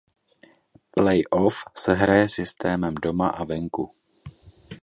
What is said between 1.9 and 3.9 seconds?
hraje systémem doma a venku.